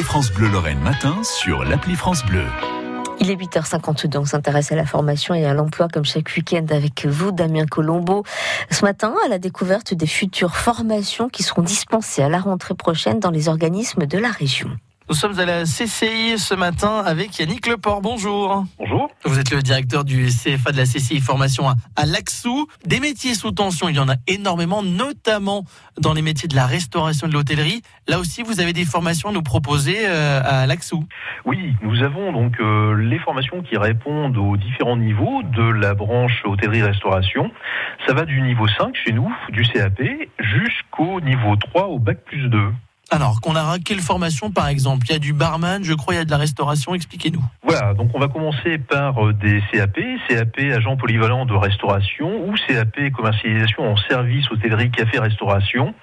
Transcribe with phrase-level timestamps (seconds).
[0.00, 2.46] France Bleu Lorraine matin sur l'appli France Bleu.
[3.20, 7.04] Il est 8h52, on s'intéresse à la formation et à l'emploi comme chaque week-end avec
[7.06, 8.24] vous, Damien Colombo.
[8.70, 13.20] Ce matin, à la découverte des futures formations qui seront dispensées à la rentrée prochaine
[13.20, 14.70] dans les organismes de la région.
[15.08, 18.00] Nous sommes à la CCI ce matin avec Yannick Leport.
[18.02, 18.64] Bonjour.
[18.78, 19.10] Bonjour.
[19.24, 21.64] Vous êtes le directeur du CFA de la CCI Formation
[21.96, 22.68] à Laxou.
[22.86, 25.64] Des métiers sous tension, il y en a énormément, notamment
[26.00, 27.82] dans les métiers de la restauration et de l'hôtellerie.
[28.06, 31.04] Là aussi, vous avez des formations à nous proposer euh, à Laxou.
[31.44, 36.42] Oui, nous avons donc euh, les formations qui répondent aux différents niveaux de la branche
[36.44, 37.50] hôtellerie-restauration.
[38.06, 40.00] Ça va du niveau 5 chez nous, du CAP,
[40.38, 42.72] jusqu'au niveau 3 au bac plus 2.
[43.12, 46.16] Alors, qu'on a quelle formation par exemple Il y a du barman, je crois, il
[46.16, 47.44] y a de la restauration, expliquez-nous.
[47.62, 52.54] Voilà, donc on va commencer par euh, des CAP, CAP agent polyvalent de restauration ou
[52.66, 55.94] CAP commercialisation en service hôtellerie, café, restauration,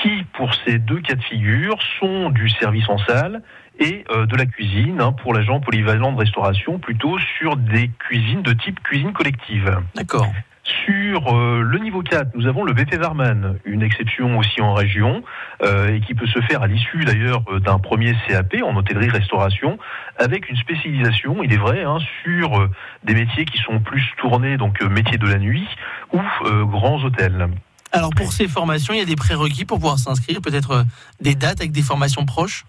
[0.00, 3.42] qui pour ces deux cas de figure sont du service en salle
[3.80, 8.42] et euh, de la cuisine hein, pour l'agent polyvalent de restauration, plutôt sur des cuisines
[8.42, 9.78] de type cuisine collective.
[9.96, 10.32] D'accord.
[10.64, 15.24] Sur euh, le niveau 4, nous avons le BP Varman, une exception aussi en région,
[15.62, 19.78] euh, et qui peut se faire à l'issue d'ailleurs euh, d'un premier CAP en hôtellerie-restauration,
[20.18, 22.68] avec une spécialisation, il est vrai, hein, sur
[23.02, 25.66] des métiers qui sont plus tournés, donc métiers de la nuit
[26.12, 26.20] ou
[26.66, 27.48] grands hôtels.
[27.90, 30.84] Alors pour ces formations, il y a des prérequis pour pouvoir s'inscrire, peut-être
[31.20, 32.64] des dates avec des formations proches?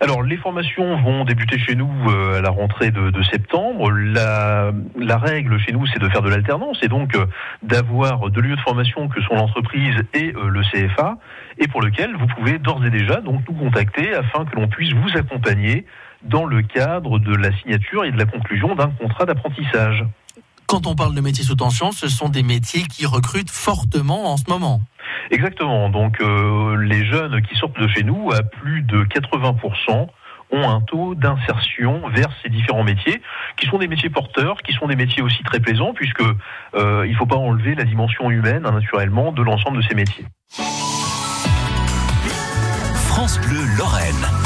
[0.00, 3.90] Alors, les formations vont débuter chez nous euh, à la rentrée de, septembre.
[3.90, 4.72] La,
[5.18, 7.26] règle chez nous, c'est de faire de l'alternance et donc euh,
[7.62, 11.16] d'avoir deux lieux de formation que sont l'entreprise et euh, le CFA,
[11.58, 14.92] et pour lequel vous pouvez d'ores et déjà donc nous contacter afin que l'on puisse
[14.92, 15.86] vous accompagner
[16.24, 20.04] dans le cadre de la signature et de la conclusion d'un contrat d'apprentissage.
[20.66, 24.36] Quand on parle de métiers sous tension, ce sont des métiers qui recrutent fortement en
[24.36, 24.80] ce moment.
[25.30, 25.88] Exactement.
[25.88, 30.08] Donc euh, les jeunes qui sortent de chez nous, à plus de 80%,
[30.50, 33.20] ont un taux d'insertion vers ces différents métiers,
[33.56, 36.22] qui sont des métiers porteurs, qui sont des métiers aussi très plaisants, puisque
[36.74, 39.94] euh, il ne faut pas enlever la dimension humaine, hein, naturellement, de l'ensemble de ces
[39.94, 40.26] métiers.
[43.08, 44.43] France Bleu Lorraine.